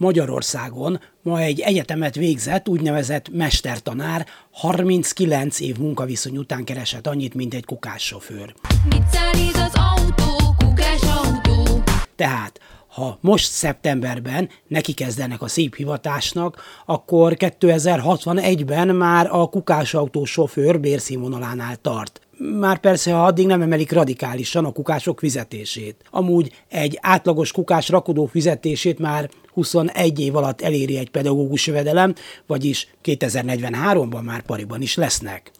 Magyarországon 0.00 1.00
ma 1.22 1.40
egy 1.40 1.60
egyetemet 1.60 2.14
végzett 2.14 2.68
úgynevezett 2.68 3.28
mestertanár 3.32 4.26
39 4.50 5.60
év 5.60 5.78
munkaviszony 5.78 6.36
után 6.36 6.64
keresett 6.64 7.06
annyit, 7.06 7.34
mint 7.34 7.54
egy 7.54 7.64
kukássofőr. 7.64 8.54
Mit 8.88 9.02
szállít 9.12 9.56
az 9.56 9.72
autó, 9.74 10.54
kukás 10.58 11.00
autó? 11.02 11.82
Tehát, 12.16 12.60
ha 12.88 13.18
most 13.20 13.50
szeptemberben 13.50 14.48
neki 14.66 14.92
kezdenek 14.92 15.42
a 15.42 15.48
szép 15.48 15.74
hivatásnak, 15.74 16.62
akkor 16.86 17.36
2061-ben 17.38 18.88
már 18.88 19.28
a 19.30 19.48
kukásautó 19.48 20.24
sofőr 20.24 20.80
bérszínvonalánál 20.80 21.76
tart 21.76 22.20
már 22.40 22.78
persze, 22.78 23.12
ha 23.12 23.24
addig 23.24 23.46
nem 23.46 23.62
emelik 23.62 23.92
radikálisan 23.92 24.64
a 24.64 24.72
kukások 24.72 25.18
fizetését. 25.18 25.96
Amúgy 26.10 26.52
egy 26.68 26.98
átlagos 27.00 27.52
kukás 27.52 27.88
rakodó 27.88 28.26
fizetését 28.26 28.98
már 28.98 29.30
21 29.52 30.20
év 30.20 30.36
alatt 30.36 30.60
eléri 30.60 30.98
egy 30.98 31.10
pedagógus 31.10 31.66
jövedelem, 31.66 32.14
vagyis 32.46 32.88
2043-ban 33.04 34.22
már 34.22 34.40
pariban 34.42 34.82
is 34.82 34.94
lesznek. 34.94 35.50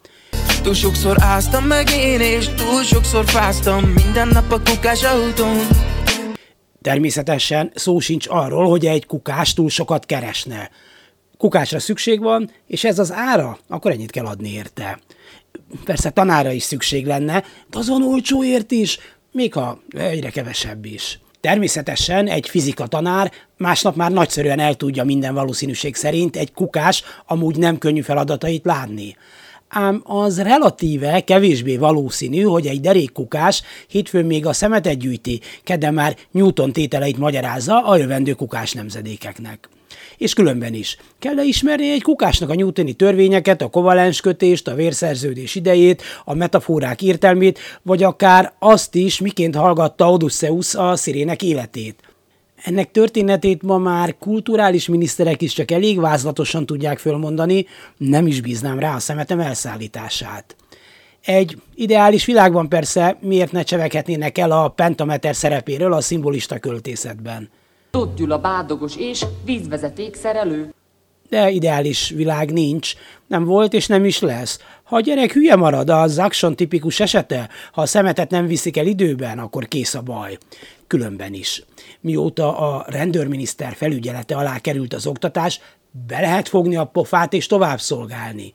Túl 0.62 0.74
sokszor 0.74 1.16
áztam 1.20 1.64
meg 1.64 1.90
én, 1.90 2.20
és 2.20 2.48
túl 2.48 2.82
sokszor 2.82 3.24
fáztam 3.24 3.84
minden 3.84 4.28
nap 4.28 4.52
a 4.52 4.60
kukás 4.64 5.04
autón. 5.04 5.58
Természetesen 6.82 7.72
szó 7.74 7.98
sincs 7.98 8.26
arról, 8.28 8.68
hogy 8.68 8.86
egy 8.86 9.06
kukás 9.06 9.54
túl 9.54 9.68
sokat 9.68 10.06
keresne. 10.06 10.70
Kukásra 11.38 11.78
szükség 11.78 12.20
van, 12.20 12.50
és 12.66 12.84
ez 12.84 12.98
az 12.98 13.12
ára, 13.12 13.58
akkor 13.68 13.90
ennyit 13.90 14.10
kell 14.10 14.26
adni 14.26 14.52
érte 14.52 14.98
persze 15.84 16.10
tanára 16.10 16.50
is 16.50 16.62
szükség 16.62 17.06
lenne, 17.06 17.44
de 17.70 17.78
azon 17.78 18.02
olcsóért 18.02 18.70
is, 18.70 18.98
még 19.32 19.52
ha 19.52 19.82
egyre 19.96 20.30
kevesebb 20.30 20.84
is. 20.84 21.18
Természetesen 21.40 22.26
egy 22.26 22.48
fizika 22.48 22.86
tanár 22.86 23.32
másnap 23.56 23.96
már 23.96 24.10
nagyszerűen 24.10 24.58
el 24.58 24.74
tudja 24.74 25.04
minden 25.04 25.34
valószínűség 25.34 25.96
szerint 25.96 26.36
egy 26.36 26.52
kukás 26.52 27.02
amúgy 27.26 27.56
nem 27.56 27.78
könnyű 27.78 28.00
feladatait 28.00 28.64
látni. 28.64 29.16
Ám 29.72 30.02
az 30.04 30.42
relatíve 30.42 31.20
kevésbé 31.20 31.76
valószínű, 31.76 32.42
hogy 32.42 32.66
egy 32.66 32.80
derékkukás 32.80 33.62
hétfőn 33.88 34.24
még 34.24 34.46
a 34.46 34.52
szemetet 34.52 34.98
gyűjti, 34.98 35.40
kedden 35.64 35.94
már 35.94 36.16
Newton 36.30 36.72
tételeit 36.72 37.18
magyarázza 37.18 37.84
a 37.84 37.96
jövendő 37.96 38.32
kukás 38.32 38.72
nemzedékeknek 38.72 39.68
és 40.16 40.34
különben 40.34 40.74
is. 40.74 40.96
Kell-e 41.18 41.42
ismerni 41.42 41.90
egy 41.90 42.02
kukásnak 42.02 42.50
a 42.50 42.54
newtoni 42.54 42.92
törvényeket, 42.92 43.62
a 43.62 43.68
kovalens 43.68 44.20
kötést, 44.20 44.68
a 44.68 44.74
vérszerződés 44.74 45.54
idejét, 45.54 46.02
a 46.24 46.34
metaforák 46.34 47.02
értelmét, 47.02 47.58
vagy 47.82 48.02
akár 48.02 48.52
azt 48.58 48.94
is, 48.94 49.20
miként 49.20 49.56
hallgatta 49.56 50.10
Odysseus 50.10 50.74
a 50.74 50.96
szirének 50.96 51.42
életét. 51.42 52.09
Ennek 52.64 52.90
történetét 52.90 53.62
ma 53.62 53.78
már 53.78 54.16
kulturális 54.18 54.88
miniszterek 54.88 55.42
is 55.42 55.52
csak 55.52 55.70
elég 55.70 56.00
vázlatosan 56.00 56.66
tudják 56.66 56.98
fölmondani, 56.98 57.66
nem 57.96 58.26
is 58.26 58.40
bíznám 58.40 58.78
rá 58.78 58.94
a 58.94 58.98
szemetem 58.98 59.40
elszállítását. 59.40 60.56
Egy 61.24 61.56
ideális 61.74 62.24
világban 62.24 62.68
persze 62.68 63.16
miért 63.20 63.52
ne 63.52 63.62
cseveghetnének 63.62 64.38
el 64.38 64.50
a 64.50 64.68
pentameter 64.68 65.34
szerepéről 65.36 65.92
a 65.92 66.00
szimbolista 66.00 66.58
költészetben. 66.58 67.50
Tóth 67.90 68.14
Gyula 68.14 68.38
bádogos 68.38 68.96
és 68.96 69.24
vízvezeték 69.44 70.14
szerelő. 70.14 70.74
De 71.28 71.50
ideális 71.50 72.12
világ 72.16 72.52
nincs, 72.52 72.92
nem 73.26 73.44
volt 73.44 73.72
és 73.72 73.86
nem 73.86 74.04
is 74.04 74.20
lesz. 74.20 74.60
Ha 74.82 74.96
a 74.96 75.00
gyerek 75.00 75.32
hülye 75.32 75.56
marad, 75.56 75.90
az 75.90 76.12
Zakson 76.12 76.56
tipikus 76.56 77.00
esete, 77.00 77.48
ha 77.72 77.80
a 77.82 77.86
szemetet 77.86 78.30
nem 78.30 78.46
viszik 78.46 78.76
el 78.76 78.86
időben, 78.86 79.38
akkor 79.38 79.68
kész 79.68 79.94
a 79.94 80.02
baj. 80.02 80.38
Különben 80.90 81.34
is. 81.34 81.62
Mióta 82.00 82.58
a 82.58 82.84
rendőrminiszter 82.88 83.74
felügyelete 83.74 84.36
alá 84.36 84.58
került 84.58 84.94
az 84.94 85.06
oktatás, 85.06 85.60
be 86.08 86.20
lehet 86.20 86.48
fogni 86.48 86.76
a 86.76 86.84
pofát 86.84 87.32
és 87.32 87.46
tovább 87.46 87.80
szolgálni. 87.80 88.54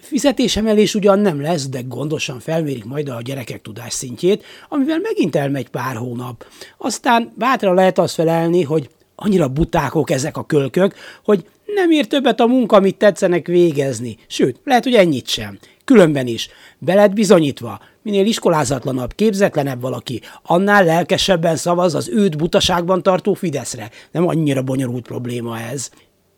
Fizetésemelés 0.00 0.94
ugyan 0.94 1.18
nem 1.18 1.40
lesz, 1.40 1.68
de 1.68 1.80
gondosan 1.80 2.40
felmérik 2.40 2.84
majd 2.84 3.08
a 3.08 3.20
gyerekek 3.22 3.62
tudás 3.62 3.92
szintjét, 3.92 4.44
amivel 4.68 4.98
megint 4.98 5.36
elmegy 5.36 5.68
pár 5.68 5.96
hónap. 5.96 6.46
Aztán 6.78 7.32
bátran 7.38 7.74
lehet 7.74 7.98
azt 7.98 8.14
felelni, 8.14 8.62
hogy 8.62 8.90
annyira 9.14 9.48
butákok 9.48 10.10
ezek 10.10 10.36
a 10.36 10.46
kölkök, 10.46 10.94
hogy 11.24 11.46
nem 11.66 11.90
ér 11.90 12.06
többet 12.06 12.40
a 12.40 12.46
munka, 12.46 12.76
amit 12.76 12.98
tetszenek 12.98 13.46
végezni. 13.46 14.16
Sőt, 14.26 14.60
lehet, 14.64 14.84
hogy 14.84 14.94
ennyit 14.94 15.28
sem. 15.28 15.58
Különben 15.84 16.26
is. 16.26 16.48
Beled 16.78 17.12
bizonyítva, 17.12 17.80
minél 18.02 18.26
iskolázatlanabb, 18.26 19.14
képzetlenebb 19.14 19.80
valaki, 19.80 20.20
annál 20.42 20.84
lelkesebben 20.84 21.56
szavaz 21.56 21.94
az 21.94 22.08
őt 22.08 22.36
butaságban 22.36 23.02
tartó 23.02 23.34
Fideszre. 23.34 23.90
Nem 24.10 24.28
annyira 24.28 24.62
bonyolult 24.62 25.06
probléma 25.06 25.58
ez 25.58 25.90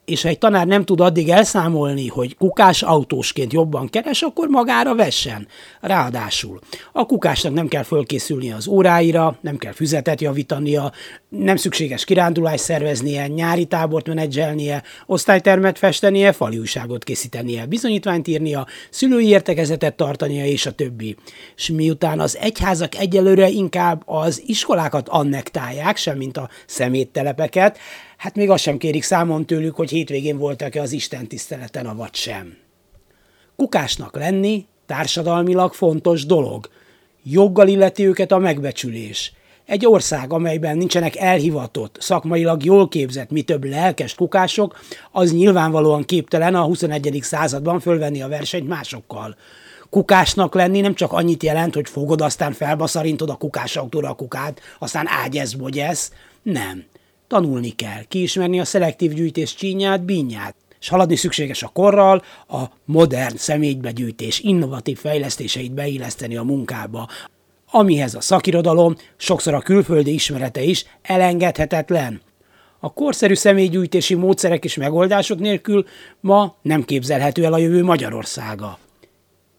és 0.05 0.23
ha 0.23 0.29
egy 0.29 0.39
tanár 0.39 0.67
nem 0.67 0.85
tud 0.85 1.01
addig 1.01 1.29
elszámolni, 1.29 2.09
hogy 2.09 2.37
kukás 2.37 2.83
autósként 2.83 3.53
jobban 3.53 3.89
keres, 3.89 4.23
akkor 4.23 4.49
magára 4.49 4.95
vessen. 4.95 5.47
Ráadásul 5.81 6.61
a 6.93 7.07
kukásnak 7.07 7.53
nem 7.53 7.69
kell 7.69 7.83
fölkészülnie 7.83 8.55
az 8.55 8.67
óráira, 8.69 9.39
nem 9.41 9.57
kell 9.57 9.73
füzetet 9.73 10.21
javítania, 10.21 10.93
nem 11.29 11.57
szükséges 11.57 12.05
kirándulást 12.05 12.65
szerveznie, 12.65 13.27
nyári 13.27 13.65
tábort 13.65 14.07
menedzselnie, 14.07 14.83
osztálytermet 15.07 15.79
festenie, 15.79 16.33
faliúságot 16.33 17.05
készítenie, 17.05 17.67
bizonyítványt 17.67 18.29
írnia, 18.29 18.67
szülői 18.91 19.27
értekezetet 19.27 19.97
tartania 19.97 20.45
és 20.45 20.67
a 20.67 20.73
többi. 20.73 21.17
És 21.57 21.69
miután 21.69 22.21
az 22.21 22.37
egyházak 22.37 22.95
egyelőre 22.95 23.49
inkább 23.49 24.03
az 24.07 24.43
iskolákat 24.47 25.09
annektálják, 25.09 25.97
semmint 25.97 26.37
a 26.37 26.49
szeméttelepeket, 26.67 27.79
hát 28.25 28.35
még 28.35 28.51
azt 28.51 28.63
sem 28.63 28.77
kérik 28.77 29.03
számon 29.03 29.47
tőlük, 29.47 29.77
hogy 29.77 29.91
hétvégén 29.91 30.39
voltak-e 30.39 30.81
az 30.81 30.93
Isten 30.93 31.27
tiszteleten, 31.27 31.87
avagy 31.87 32.15
sem. 32.15 32.57
Kukásnak 33.57 34.17
lenni 34.17 34.67
társadalmilag 34.87 35.73
fontos 35.73 36.27
dolog. 36.27 36.69
Joggal 37.23 37.69
illeti 37.69 38.07
őket 38.07 38.33
a 38.33 38.39
megbecsülés. 38.39 39.33
Egy 39.65 39.87
ország, 39.87 40.33
amelyben 40.33 40.77
nincsenek 40.77 41.17
elhivatott, 41.17 41.97
szakmailag 42.01 42.65
jól 42.65 42.89
képzett, 42.89 43.31
mi 43.31 43.43
több 43.43 43.65
lelkes 43.65 44.15
kukások, 44.15 44.79
az 45.13 45.33
nyilvánvalóan 45.33 46.05
képtelen 46.05 46.55
a 46.55 46.63
21. 46.63 47.19
században 47.23 47.81
fölvenni 47.81 48.23
a 48.23 48.29
versenyt 48.29 48.69
másokkal. 48.69 49.37
Kukásnak 49.91 50.55
lenni 50.55 50.81
nem 50.81 50.95
csak 50.95 51.13
annyit 51.13 51.43
jelent, 51.43 51.75
hogy 51.75 51.89
fogod, 51.89 52.21
aztán 52.21 52.53
felbaszarintod 52.53 53.31
a 53.31 53.35
kukásautóra 53.35 54.09
a 54.09 54.15
kukát, 54.15 54.61
aztán 54.79 55.07
ágyez, 55.09 55.55
bogyesz. 55.55 56.13
Nem. 56.43 56.85
Tanulni 57.35 57.71
kell, 57.71 58.03
kiismerni 58.09 58.61
a 58.61 58.65
szelektív 58.65 59.13
gyűjtés 59.13 59.55
csínyát, 59.55 60.03
bínyát, 60.03 60.55
és 60.81 60.89
haladni 60.89 61.17
szükséges 61.17 61.63
a 61.63 61.69
korral, 61.69 62.23
a 62.49 62.63
modern 62.85 63.37
szemétbegyűjtés 63.37 64.41
innovatív 64.41 64.99
fejlesztéseit 64.99 65.73
beilleszteni 65.73 66.37
a 66.37 66.43
munkába, 66.43 67.09
amihez 67.71 68.15
a 68.15 68.21
szakirodalom, 68.21 68.97
sokszor 69.17 69.55
a 69.55 69.61
külföldi 69.61 70.13
ismerete 70.13 70.63
is 70.63 70.85
elengedhetetlen. 71.03 72.21
A 72.79 72.93
korszerű 72.93 73.35
személygyűjtési 73.35 74.15
módszerek 74.15 74.65
és 74.65 74.77
megoldások 74.77 75.39
nélkül 75.39 75.87
ma 76.21 76.55
nem 76.63 76.85
képzelhető 76.85 77.45
el 77.45 77.53
a 77.53 77.59
jövő 77.59 77.85
Magyarországa. 77.85 78.79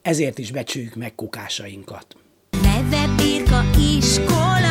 Ezért 0.02 0.38
is 0.38 0.52
becsüljük 0.52 0.96
meg 0.96 1.16
kukásainkat. 1.16 2.06
Neve 2.62 3.14
birka 3.18 3.64
iskola 3.98 4.65